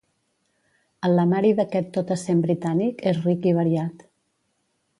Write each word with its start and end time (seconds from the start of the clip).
El 1.09 1.13
lemari 1.19 1.51
d'aquest 1.59 1.91
tot-a-cent 1.99 2.41
britànic 2.47 3.05
és 3.13 3.21
ric 3.27 3.47
i 3.51 3.55
variat. 3.59 4.03